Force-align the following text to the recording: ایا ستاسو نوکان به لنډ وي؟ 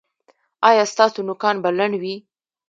ایا 0.69 0.83
ستاسو 0.93 1.19
نوکان 1.27 1.55
به 1.63 1.69
لنډ 1.77 1.95
وي؟ 2.01 2.15